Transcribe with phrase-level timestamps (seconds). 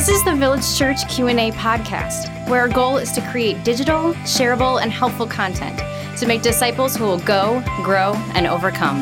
[0.00, 4.80] This is the Village Church Q&A podcast, where our goal is to create digital, shareable,
[4.80, 5.78] and helpful content
[6.18, 8.98] to make disciples who will go, grow, and overcome.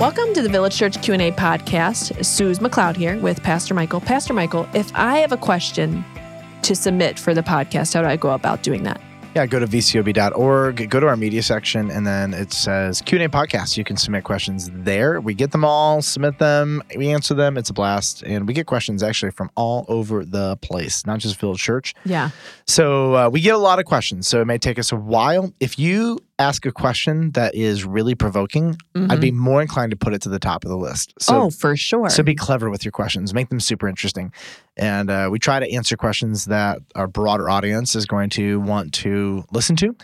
[0.00, 2.24] Welcome to the Village Church Q&A podcast.
[2.24, 4.00] Suze McLeod here with Pastor Michael.
[4.00, 6.02] Pastor Michael, if I have a question
[6.62, 9.02] to submit for the podcast, how do I go about doing that?
[9.34, 13.76] Yeah, go to vcob.org, go to our media section, and then it says Q&A podcast.
[13.76, 15.20] You can submit questions there.
[15.20, 17.58] We get them all, submit them, we answer them.
[17.58, 18.22] It's a blast.
[18.22, 21.96] And we get questions actually from all over the place, not just Village Church.
[22.04, 22.30] Yeah.
[22.68, 24.28] So uh, we get a lot of questions.
[24.28, 25.52] So it may take us a while.
[25.58, 30.14] If you ask a question that is really provoking, I'd be more inclined to put
[30.14, 31.14] it to the top of the list.
[31.20, 31.42] So, Mm-hmm.
[31.44, 32.10] oh, for sure.
[32.10, 34.32] so be clever with your questions, make them super interesting.
[34.76, 38.92] And uh, we try to answer questions that our broader audience is going to want
[38.94, 39.94] to listen to.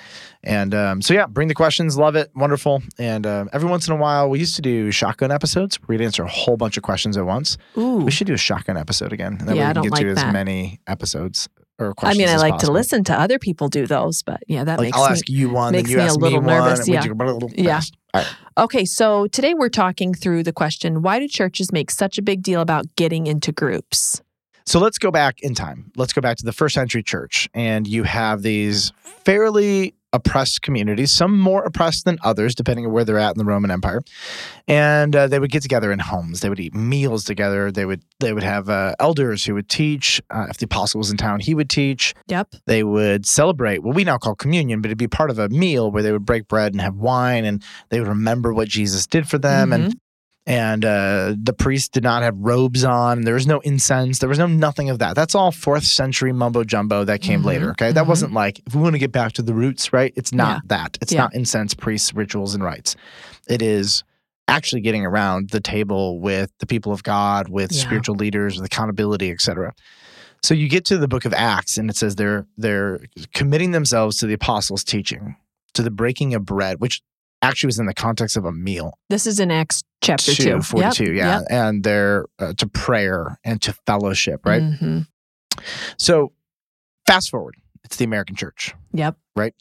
[0.44, 1.98] And um, so, yeah, bring the questions.
[1.98, 2.30] Love it.
[2.36, 2.80] Wonderful.
[2.96, 6.04] And um, every once in a while, we used to do shotgun episodes where we'd
[6.04, 7.58] answer a whole bunch of questions at once.
[7.76, 7.96] Ooh.
[7.96, 9.36] We should do a shotgun episode again.
[9.40, 10.32] And then Yeah, we can get to like as that.
[10.32, 11.48] many episodes
[11.80, 14.78] or I mean, I like to listen to other people do those, but yeah, that
[14.78, 15.12] Like makes I'll me.
[15.12, 16.58] ask you one, makes then you me a ask little me one.
[16.64, 17.04] nervous, we yeah.
[17.04, 17.64] a Yeah.
[17.76, 17.96] fast.
[18.14, 18.30] All right.
[18.58, 22.42] Okay, so today we're talking through the question why do churches make such a big
[22.42, 24.20] deal about getting into groups?
[24.66, 25.90] So let's go back in time.
[25.96, 27.48] Let's go back to the first century church.
[27.54, 28.92] And you have these
[29.24, 33.44] fairly oppressed communities, some more oppressed than others, depending on where they're at in the
[33.44, 34.02] Roman Empire.
[34.66, 36.40] And uh, they would get together in homes.
[36.40, 37.70] They would eat meals together.
[37.70, 40.20] They would they would have uh, elders who would teach.
[40.30, 42.14] Uh, if the apostle was in town, he would teach.
[42.28, 42.54] Yep.
[42.66, 45.90] They would celebrate what we now call communion, but it'd be part of a meal
[45.90, 49.28] where they would break bread and have wine, and they would remember what Jesus did
[49.28, 49.72] for them.
[49.72, 50.00] And
[50.50, 53.22] and uh, the priests did not have robes on.
[53.22, 54.18] There was no incense.
[54.18, 55.14] There was no nothing of that.
[55.14, 57.70] That's all fourth century mumbo jumbo that came Mhm, later.
[57.70, 58.08] Okay, that mhm.
[58.08, 60.12] wasn't like if we want to get back to the roots, right?
[60.16, 60.98] It's not that.
[61.00, 61.20] It's Yeah.
[61.22, 62.96] not incense, priests, rituals, and rites.
[63.48, 64.02] It is
[64.48, 67.82] actually getting around the table with the people of God, with Yeah.
[67.82, 69.72] spiritual leaders, with accountability, etc.
[70.42, 72.98] So you get to the book of Acts, and it says they're they're
[73.34, 75.36] committing themselves to the apostles' teaching,
[75.74, 77.02] to the breaking of bread, which
[77.42, 78.98] actually was in the context of a meal.
[79.08, 80.48] This is in Acts chapter 2.
[80.48, 81.38] Yep, 42, yeah.
[81.40, 81.46] yep.
[81.50, 84.62] And they're uh, to prayer and to fellowship, right?
[84.62, 85.06] Mhm.
[85.98, 86.32] So
[87.06, 88.74] fast forward, it's the American church.
[88.92, 89.16] Yep.
[89.36, 89.54] Right?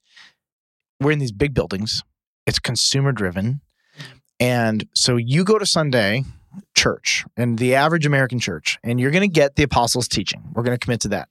[1.00, 2.04] We're in these big buildings,
[2.46, 3.62] it's consumer driven.
[4.40, 6.24] And so you go to Sunday
[6.76, 10.44] church and the average American church, and you're going to get the apostles' teaching.
[10.54, 11.30] We're going to commit to that.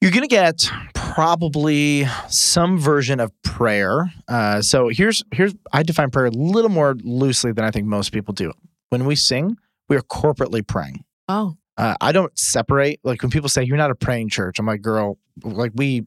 [0.00, 4.12] You're going to get probably some version of prayer.
[4.28, 8.12] Uh, so here's here's I define prayer a little more loosely than I think most
[8.12, 8.52] people do.
[8.90, 9.56] When we sing,
[9.88, 11.04] we are corporately praying.
[11.28, 13.00] Oh, Uh, I don't separate.
[13.04, 16.04] Like when people say you're not a praying church, I'm like, girl, like we,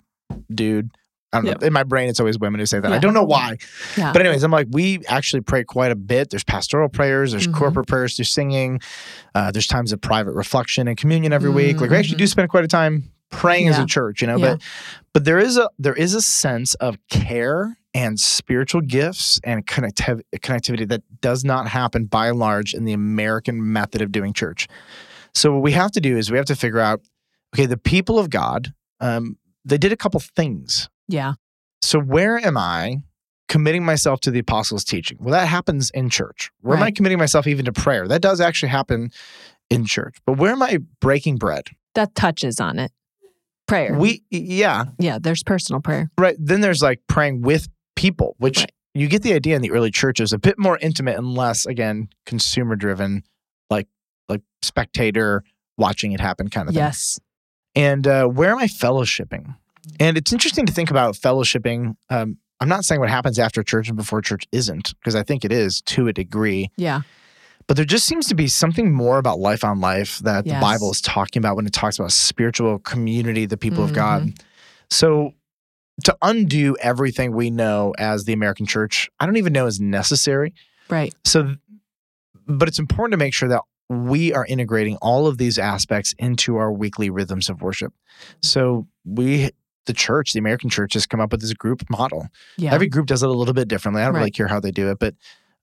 [0.53, 0.91] dude.
[1.31, 1.67] I don't know.
[1.67, 2.91] In my brain, it's always women who say that.
[2.91, 3.57] I don't know why.
[3.95, 4.11] yeah.
[4.13, 6.31] But anyways, I'm like, we actually pray quite a bit.
[6.31, 7.53] There's pastoral prayers, there's Mhm.
[7.53, 8.79] corporate prayers, there's singing,
[9.35, 11.81] uh, there's times of private reflection and communion every week.
[11.81, 13.03] Like we actually do spend quite a time
[13.39, 14.38] praying as a church, you know.
[14.38, 14.55] Yeah.
[14.55, 14.61] But
[15.13, 20.22] but there is a there is a sense of care and spiritual gifts and connectiv-
[20.38, 24.67] connectivity that does not happen by and large in the American method of doing church.
[25.33, 27.01] So what we have to do is we have to figure out,
[27.55, 30.89] okay, the people of God, um, they did a couple things.
[31.07, 31.33] yeah.
[31.81, 32.97] So where am I
[33.47, 35.17] committing myself to the apostles' teaching?
[35.19, 36.51] Well, that happens in church.
[36.61, 38.05] Where am I committing myself even to prayer?
[38.07, 39.11] That does actually happen
[39.69, 40.17] in church.
[40.25, 41.67] But where am I breaking bread?
[41.95, 42.91] That touches on it.
[43.69, 43.94] Prayer.
[43.94, 46.09] We yeah, yeah, there's personal prayer.
[46.18, 46.35] right.
[46.38, 48.72] Then there's like praying with people, which Right.
[48.94, 52.09] you get the idea in the early churches, a bit more intimate and less again
[52.25, 53.24] consumer driven,
[53.69, 53.88] like
[54.28, 55.44] like spectator
[55.78, 56.84] watching it happen kind of thing.
[56.84, 57.19] Yes.
[57.75, 59.56] And uh, where am I fellowshipping?
[60.00, 61.96] And it's interesting to think about fellowshipping.
[62.09, 65.46] Um, I'm not saying what happens after church and before church isn't, because I think
[65.46, 66.69] it is to a degree.
[66.75, 67.02] Yeah.
[67.69, 70.56] But there just seems to be something more about life on life that Yes.
[70.56, 74.24] the Bible is talking about when it talks about spiritual community, the people of God.
[74.24, 74.44] Mm-hmm.
[74.90, 75.34] So
[76.06, 80.55] to undo everything we know as the American church, I don't even know is necessary.
[80.90, 81.14] Right.
[81.23, 81.58] So,
[82.47, 86.58] but it's important to make sure that we are integrating all of these aspects into
[86.58, 87.93] our weekly rhythms of worship.
[88.41, 89.52] So we,
[89.85, 92.29] the church, the American church, has come up with this group model.
[92.58, 92.73] Yeah.
[92.73, 94.02] Every group does it a little bit differently.
[94.02, 95.14] I don't really care how they do it, but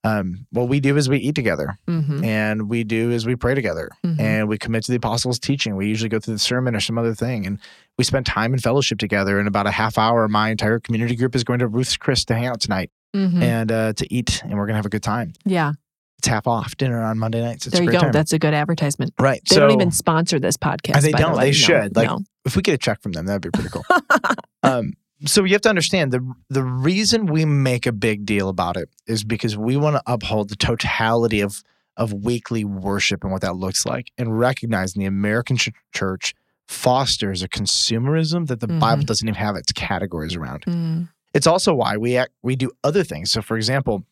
[0.06, 2.24] um, what we do is we eat together, Mhm.
[2.24, 4.20] and we do is we pray together, Mhm.
[4.20, 5.74] and we commit to the apostles' teaching.
[5.76, 7.58] We usually go through the sermon or some other thing, and
[7.98, 9.40] we spend time in fellowship together.
[9.40, 12.34] In about a half hour, my entire community group is going to Ruth's Chris to
[12.34, 13.42] hang out tonight Mhm.
[13.42, 15.32] and uh, to eat, and we're gonna have a good time.
[15.44, 15.72] yeah.
[16.18, 17.66] It's half off dinner on Monday nights.
[17.66, 18.04] It's there you great go.
[18.04, 18.12] time.
[18.12, 19.12] That's a good advertisement.
[19.20, 19.42] right.
[19.50, 21.02] They so don't even sponsor this podcast.
[21.02, 21.36] They don't.
[21.36, 21.44] way.
[21.46, 21.94] They should.
[21.94, 22.20] Like- no.
[22.46, 23.84] if we get a check from them, that'd be pretty cool.
[24.62, 24.94] um,
[25.24, 28.90] so you have to understand the the reason we make a big deal about it
[29.06, 31.62] is because we want to uphold the totality of
[31.96, 36.34] of weekly worship and what that looks like, and recognizing the American ch- church
[36.68, 38.80] fosters a consumerism that the Mhm.
[38.80, 40.62] Bible doesn't even have its categories around.
[40.66, 41.08] Mm.
[41.32, 43.30] It's also why we act, we do other things.
[43.30, 44.04] So, for example,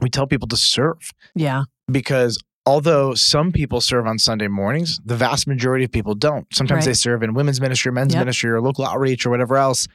[0.00, 1.64] we tell people to serve Yeah.
[1.90, 6.46] because although some people serve on Sunday mornings, the vast majority of people don't.
[6.52, 6.90] Sometimes Right.
[6.90, 8.20] they serve in women's ministry, men's Yep.
[8.20, 9.86] ministry, or local outreach, or whatever else.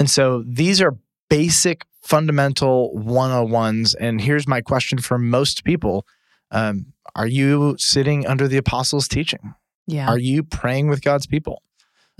[0.00, 0.96] And so these are
[1.28, 3.94] basic, fundamental 101s.
[3.94, 6.06] And here's my question for most people
[6.50, 9.54] um, Are you sitting under the apostles' teaching?
[9.86, 10.08] Yeah.
[10.08, 11.62] Are you praying with God's people?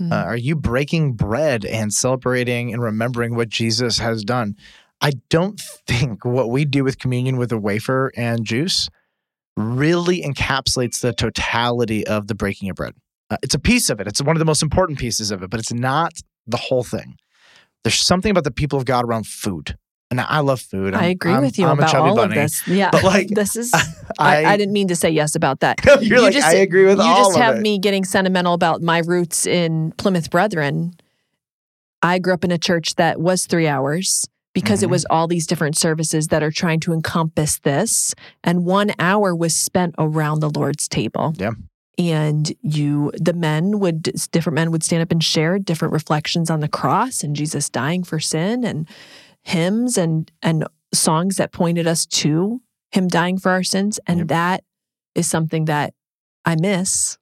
[0.01, 0.11] Mm.
[0.11, 4.55] Uh, are you breaking bread and celebrating and remembering what Jesus has done?
[5.01, 8.89] I don't think what we do with communion with a wafer and juice
[9.57, 12.93] really encapsulates the totality of the breaking of bread.
[13.29, 14.07] Uh, it's a piece of it.
[14.07, 16.13] It's one of the most important pieces of it, but it's not
[16.45, 17.17] the whole thing.
[17.83, 19.77] There's something about the people of God around food.
[20.09, 20.93] And I love food.
[20.93, 22.37] I I'm- agree I'm- with you I'm about all bunny.
[22.37, 22.65] of this.
[22.65, 22.91] Yeah.
[22.91, 23.73] But like, this is
[24.19, 25.83] I, I, didn't mean to say yes about that.
[26.01, 27.61] You're You like, just- I agree with you all just have it.
[27.61, 30.93] me getting sentimental about my roots in Plymouth Brethren.
[32.01, 34.25] I grew up in a church that was three hours
[34.61, 34.91] because it Mhm.
[34.91, 38.13] was all these different services that are trying to encompass this.
[38.43, 41.33] And one hour was spent around the Lord's table.
[41.37, 41.51] Yeah.
[41.99, 46.59] And you, the men would, different men would stand up and share different reflections on
[46.59, 48.87] the cross and Jesus dying for sin and
[49.43, 52.61] hymns and, and songs that pointed us to
[52.91, 53.99] him dying for our sins.
[54.07, 54.27] And Yep.
[54.27, 54.63] that
[55.15, 55.93] is something that
[56.45, 57.17] I miss,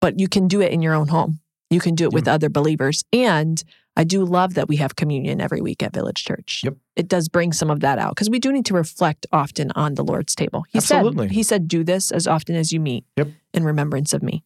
[0.00, 1.40] but you can do it in your own home.
[1.70, 3.02] You can do it with other believers.
[3.12, 3.62] And
[3.96, 6.62] I do love that we have communion every week at Village Church.
[6.64, 6.74] Yep.
[6.96, 9.94] It does bring some of that out because we do need to reflect often on
[9.94, 10.64] the Lord's table.
[10.68, 11.28] He Absolutely.
[11.28, 13.28] said, He said, do this as often as you meet Yep.
[13.52, 14.42] in remembrance of me.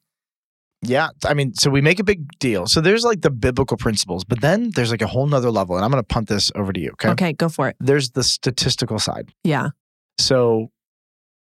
[0.83, 1.09] Yeah.
[1.25, 2.67] I mean, so we make a big deal.
[2.67, 5.77] So there's like the biblical principles, but then there's like a whole nother level.
[5.77, 6.91] And I'm going to punt this over to you.
[6.93, 7.09] Okay.
[7.11, 7.77] Okay, go for it.
[7.81, 9.33] There's the statistical side.
[9.45, 9.71] Yeah.
[10.19, 10.71] So,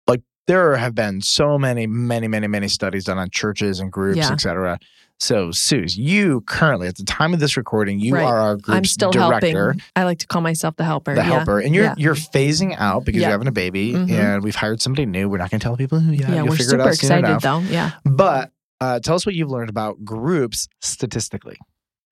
[0.08, 4.18] like, there have been so many, many, many, many studies done on churches and groups,
[4.18, 4.32] Yeah.
[4.32, 4.80] et cetera.
[5.20, 8.24] So, Suze, you currently, at the time of this recording, you Right.
[8.24, 9.82] are our group's I'm still director, helping.
[9.96, 11.16] I like to call myself the helper.
[11.16, 11.26] the Yeah.
[11.28, 11.96] helper, and you're Yeah.
[11.98, 13.30] you're phasing out because Yeah.
[13.30, 14.12] you're having a baby, Mhm.
[14.12, 15.28] and we've hired somebody new.
[15.28, 16.30] We're not going to tell people who yet.
[16.30, 17.60] Yeah, You'll we're figure it super excited though.
[17.62, 17.92] Yeah.
[18.06, 21.58] But uh, tell us what you've learned about groups statistically.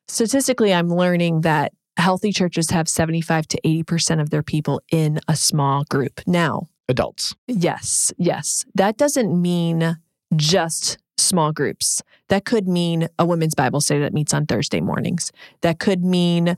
[0.07, 5.35] Statistically, I'm learning that healthy churches have 75 to 80% of their people in a
[5.35, 6.21] small group.
[6.25, 7.35] Now, Adults.
[7.47, 8.65] Yes, yes.
[8.75, 9.97] That doesn't mean
[10.35, 12.01] just small groups.
[12.29, 15.31] That could mean a women's Bible study that meets on Thursday mornings.
[15.61, 16.57] That could mean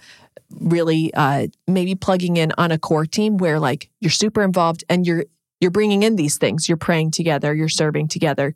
[0.49, 5.05] really uh, maybe plugging in on a core team where like you're super involved and
[5.05, 5.25] you're
[5.59, 6.69] you're bringing in these things.
[6.69, 7.53] You're praying together.
[7.53, 8.53] You're serving together.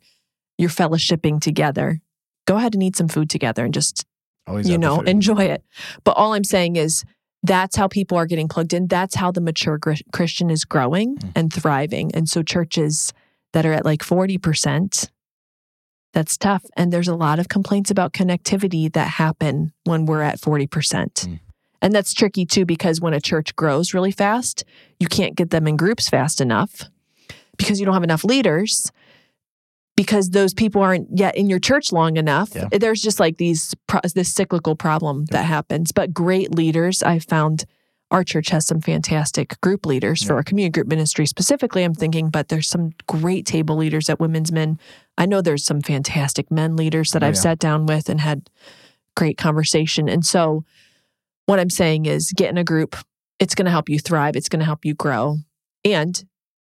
[0.56, 2.00] You're fellowshipping together.
[2.46, 4.04] Go ahead and eat some food together and just
[4.46, 5.62] Always you know enjoy it.
[6.04, 7.04] But all I'm saying is
[7.42, 8.86] that's how people are getting plugged in.
[8.86, 11.32] That's how the mature gr- Christian is growing Mm.
[11.34, 12.14] and thriving.
[12.14, 13.12] And so churches
[13.52, 15.08] that are at like 40%,
[16.12, 16.64] that's tough.
[16.76, 20.68] And there's a lot of complaints about connectivity that happen when we're at 40%.
[20.68, 21.40] Mm.
[21.80, 24.64] And that's tricky too, because when a church grows really fast,
[25.00, 26.84] you can't get them in groups fast enough
[27.56, 28.90] because you don't have enough leaders
[29.96, 32.54] because those people aren't yet in your church long enough.
[32.54, 32.68] Yeah.
[32.70, 33.74] There's just like these
[34.14, 35.92] this cyclical problem that happens.
[35.92, 37.64] But great leaders, I found
[38.10, 41.82] our church has some fantastic group leaders for our community group ministry specifically.
[41.82, 44.78] I'm thinking, but there's some great table leaders at Women's Men.
[45.22, 47.40] I know there's some fantastic men leaders that Oh, I've yeah.
[47.40, 48.50] sat down with and had
[49.16, 50.08] great conversation.
[50.08, 50.64] And so,
[51.46, 52.96] what I'm saying is, get in a group.
[53.38, 54.34] It's going to help you thrive.
[54.36, 55.38] It's going to help you grow,
[55.84, 56.24] and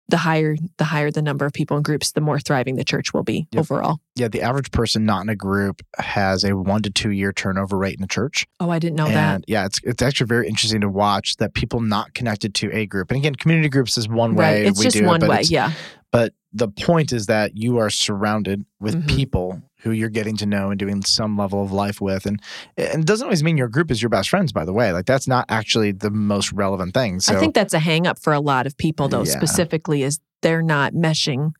[0.08, 3.14] the higher the higher the number of people in groups, the more thriving the church
[3.14, 3.60] will be Yep.
[3.60, 4.00] overall.
[4.16, 7.78] yeah, the average person not in a group has a one to two year turnover
[7.78, 8.46] rate in the church.
[8.60, 9.44] Oh, I didn't know that.
[9.46, 13.10] yeah, it's it's actually very interesting to watch that people not connected to a group.
[13.10, 14.66] And again, community groups is one way Right.
[14.66, 15.42] It's we just do one it, but way.
[15.44, 15.72] Yeah.
[16.12, 19.08] But the point is that you are surrounded with Mhm.
[19.08, 22.40] people who you're getting to know and doing some level of life with, and
[22.76, 24.52] and it doesn't always mean your group is your best friends.
[24.52, 27.18] By the way, like that's not actually the most relevant thing.
[27.20, 29.32] So I think that's a hang up for a lot of people, though, Yeah.
[29.32, 31.52] specifically, is they're not meshing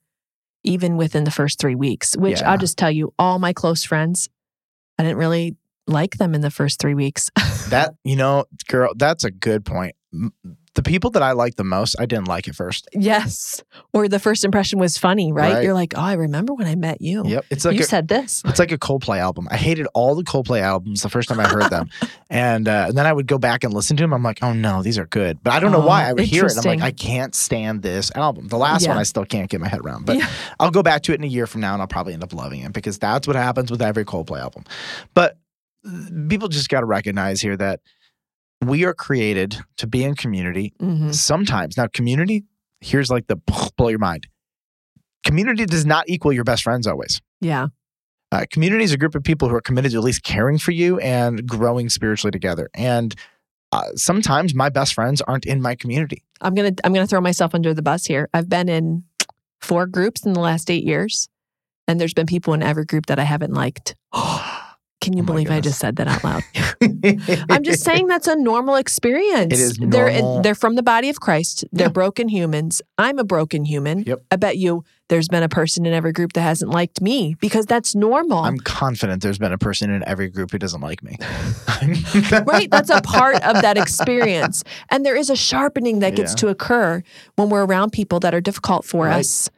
[0.64, 2.52] even within the first three weeks, which Yeah.
[2.52, 4.28] I'll just tell you, all my close friends,
[4.98, 5.56] I didn't really
[5.88, 7.30] like them in the first three weeks.
[7.70, 9.96] that you know, girl, that's a good point.
[10.74, 12.88] The people that I like the most, I didn't like at first.
[12.94, 13.62] yes.
[13.92, 15.52] Or the first impression was funny, right?
[15.54, 15.64] Right.
[15.64, 17.22] You're like, oh, I remember when I met you.
[17.26, 18.42] Yep, it's like you a, said this.
[18.46, 19.48] It's like a Coldplay album.
[19.50, 21.90] I hated all the Coldplay albums the first time I heard them,
[22.30, 24.14] and, uh, and then I would go back and listen to them.
[24.14, 26.08] I'm like, oh no, these are good, but I don't know Oh, why.
[26.08, 26.56] I would hear it.
[26.56, 26.80] I'm like.
[26.80, 28.48] I can't stand this album.
[28.48, 30.28] The last one I still can't get my head around, but Yeah.
[30.58, 32.32] I'll go back to it in a year from now, and I'll probably end up
[32.32, 34.64] loving it because that's what happens with every Coldplay album.
[35.12, 35.36] But
[35.86, 35.90] uh,
[36.30, 37.80] people just got to recognize here that
[38.62, 40.72] we are created to be in community.
[40.80, 41.14] Mhm.
[41.14, 42.44] Sometimes now, community.
[42.80, 43.36] Here's like the
[43.76, 44.28] blow your mind.
[45.24, 47.20] community does not equal your best friends always.
[47.40, 47.68] Yeah.
[48.32, 50.72] Uh, community is a group of people who are committed to at least caring for
[50.72, 52.68] you and growing spiritually together.
[52.74, 53.14] And
[53.70, 56.24] uh, sometimes my best friends aren't in my community.
[56.40, 58.28] I'm gonna I'm gonna throw myself under the bus here.
[58.34, 59.04] I've been in
[59.60, 61.28] four groups in the last eight years,
[61.86, 63.94] and there's been people in every group that I haven't liked.
[65.02, 66.42] Can you Oh believe I just said that out loud?
[67.50, 69.52] I'm just saying that's a normal experience.
[69.52, 70.42] It is They're normal.
[70.42, 71.64] they're from the body of Christ.
[71.72, 71.92] They're Yeah.
[71.92, 72.80] broken humans.
[72.98, 74.04] I'm a broken human.
[74.04, 74.22] Yep.
[74.30, 77.66] I bet you there's been a person in every group that hasn't liked me because
[77.66, 78.38] that's normal.
[78.38, 81.16] I'm confident there's been a person in every group who doesn't like me.
[82.46, 82.70] right?
[82.70, 84.62] That's a part of that experience.
[84.88, 86.36] And there is a sharpening that gets Yeah.
[86.36, 87.02] to occur
[87.36, 89.18] when we're around people that are difficult for Right.
[89.20, 89.50] us.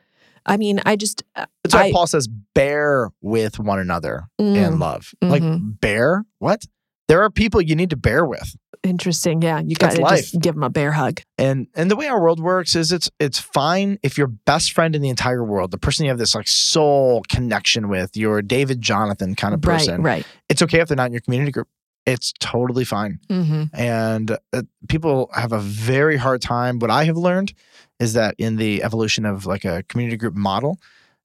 [0.47, 4.79] I mean, I just That's why I- Paul says, bear with one another Mm, in
[4.79, 5.13] love.
[5.23, 5.81] Like, Mhm.
[5.81, 6.25] bear?
[6.39, 6.65] What?
[7.09, 8.57] There are people you need to bear with.
[8.83, 9.41] interesting.
[9.41, 11.23] Yeah, you got to just give them a bear hug.
[11.39, 14.95] And and the way our world works is it's it's fine if your best friend
[14.95, 18.83] in the entire world, the person you have this like soul connection with, your David
[18.83, 20.03] Jonathan kind of person.
[20.03, 20.27] Right, right.
[20.51, 21.67] It's okay if they're not in your community group.
[22.07, 23.19] It's totally fine.
[23.31, 26.79] hmm And uh, people have a very hard time.
[26.79, 27.55] What I have learned
[27.99, 30.79] is that in the evolution of like a community group model,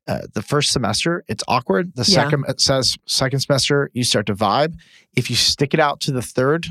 [0.08, 1.94] uh, the first semester it's awkward.
[1.96, 2.24] The Yeah.
[2.24, 4.76] second it says second semester you start to vibe.
[5.16, 6.68] If you stick it out to the third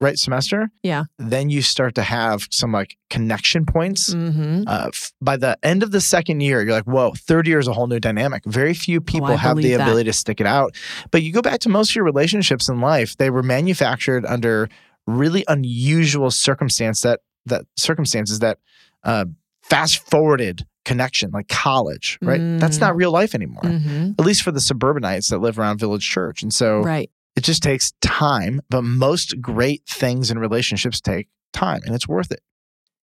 [0.00, 1.04] right semester, Yeah.
[1.18, 4.12] then you start to have some like connection points.
[4.12, 7.58] hmm Uh, f- by the end of the second year, you're like, whoa, third year
[7.58, 8.42] is a whole new dynamic.
[8.44, 9.80] Very few people Oh, have the that.
[9.82, 10.74] ability to stick it out.
[11.10, 14.68] But you go back to most of your relationships in life, they were manufactured under
[15.06, 18.58] really unusual circumstance that that circumstances that
[19.04, 19.24] uh,
[19.62, 22.40] fast forwarded connection, like college, right?
[22.60, 22.80] That's Mm.
[22.80, 23.62] not real life anymore.
[23.64, 26.42] hmm At least for the suburbanites that live around Village Church.
[26.42, 27.10] And so Right.
[27.36, 32.32] It just takes time, but most great things in relationships take time and it's worth
[32.32, 32.40] it.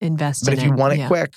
[0.02, 0.78] Invest But in if you it.
[0.78, 1.08] want it Yeah.
[1.08, 1.36] quick,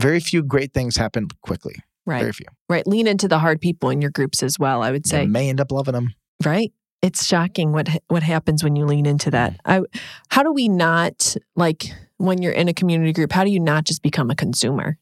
[0.00, 1.74] very few great things happen quickly.
[2.06, 2.46] right, Very few.
[2.68, 2.84] right.
[2.86, 4.82] Lean into the hard people in your groups as well.
[4.82, 5.22] I would say.
[5.22, 6.14] You may end up loving them.
[6.44, 6.72] right
[7.02, 9.82] it's shocking what what happens when you lean into that mm-hmm.
[9.94, 13.58] i how do we not like when you're in a community group how do you
[13.60, 14.96] not just become a consumer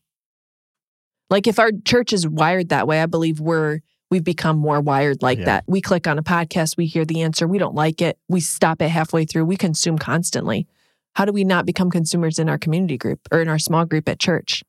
[1.30, 3.80] like if our church is wired that way i believe we're
[4.11, 5.45] we've become more wired like Yeah.
[5.47, 8.40] that we click on a podcast we hear the answer we don't like it we
[8.40, 10.67] stop it halfway through we consume constantly
[11.14, 14.09] how do we not become consumers in our community group or in our small group
[14.09, 14.62] at church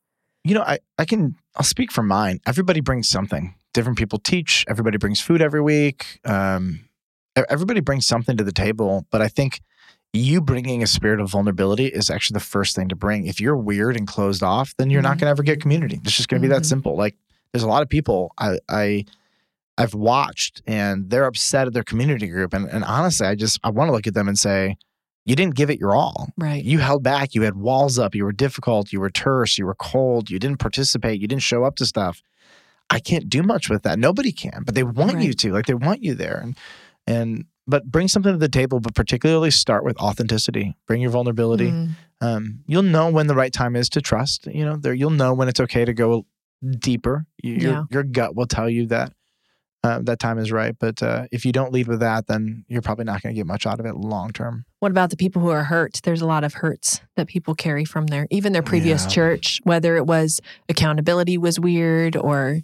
[0.44, 2.40] You know, I, I can, I'll speak for mine.
[2.46, 3.54] Everybody brings something.
[3.74, 4.64] Different people teach.
[4.68, 6.18] Everybody brings food every week.
[6.24, 6.80] Um,
[7.48, 9.06] everybody brings something to the table.
[9.12, 9.60] But I think
[10.12, 13.26] you bringing a spirit of vulnerability is actually the first thing to bring.
[13.28, 15.20] If you're weird and closed off, then you're not Mhm.
[15.20, 16.00] going to ever get community.
[16.04, 16.66] It's just going to be that Mhm.
[16.74, 16.96] simple.
[16.96, 17.14] Like
[17.52, 19.04] there's a lot of people I, I,
[19.78, 22.52] I've watched and they're upset at their community group.
[22.52, 24.76] And, and honestly, I just, I want to look at them and say,
[25.24, 26.30] you didn't give it your all.
[26.36, 27.34] right You held back.
[27.34, 28.14] You had walls up.
[28.14, 28.92] You were difficult.
[28.92, 29.56] You were terse.
[29.56, 30.30] You were cold.
[30.30, 31.20] You didn't participate.
[31.20, 32.22] You didn't show up to stuff.
[32.90, 33.98] I can't do much with that.
[33.98, 35.52] Nobody can, but they want you to.
[35.52, 36.40] Like they want you there.
[36.42, 36.58] And
[37.06, 38.80] and but bring something to the table.
[38.80, 40.76] But particularly start with authenticity.
[40.88, 41.70] Bring your vulnerability.
[41.70, 44.46] Mm, Um, you'll know when the right time is to trust.
[44.48, 46.26] You know, there you'll know when it's okay to go
[46.78, 47.24] deeper.
[47.42, 47.84] You, your Yeah.
[47.90, 49.12] your gut will tell you that.
[49.84, 52.80] Uh, that time is right, but uh, if you don't lead with that, then you're
[52.82, 54.64] probably not going to get much out of it long term.
[54.78, 56.00] What about the people who are hurt?
[56.04, 59.10] There's a lot of hurts that people carry from their even their previous Yeah.
[59.10, 62.60] church, whether it was accountability was weird or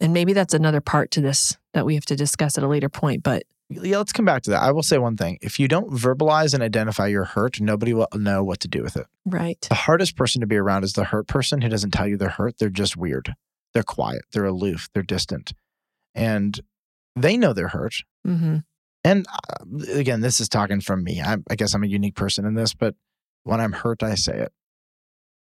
[0.00, 2.88] and maybe that's another part to this that we have to discuss at a later
[2.88, 4.62] point, but yeah, let's come back to that.
[4.62, 5.38] I will say one thing.
[5.42, 8.96] If you don't verbalize and identify your hurt, nobody will know what to do with
[8.96, 9.06] it.
[9.26, 9.60] right.
[9.68, 12.28] The hardest person to be around is the hurt person who doesn't tell you they're
[12.28, 12.58] hurt.
[12.58, 13.34] They're just weird.
[13.72, 14.22] They're quiet.
[14.32, 14.88] They're aloof.
[14.94, 15.52] They're distant.
[16.14, 16.58] And
[17.16, 17.94] they know they're hurt.
[18.24, 18.58] hmm
[19.04, 21.20] And uh, again, this is talking from me.
[21.20, 22.94] I, I guess I'm a unique person in this, but
[23.44, 24.52] when I'm hurt, I say it.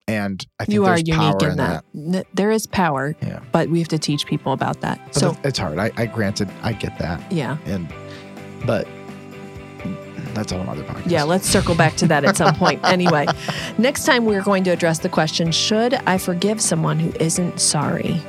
[0.09, 1.83] And I think You are there's unique power in that.
[1.93, 3.41] N- There is power, Yeah.
[3.51, 4.99] but we have to teach people about that.
[5.07, 5.79] But so, it's hard.
[5.79, 7.29] I, I granted, I get that.
[7.31, 7.57] yeah.
[7.65, 7.93] And,
[8.65, 8.87] but
[10.33, 11.09] that's a whole other podcast.
[11.11, 12.79] Yeah, let's circle back to that at some point.
[12.85, 13.25] Anyway,
[13.77, 18.21] next time we're going to address the question Should I forgive someone who isn't sorry?